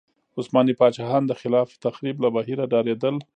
[0.37, 3.15] عثماني پاچاهان د خلاق تخریب له بهیره ډارېدل.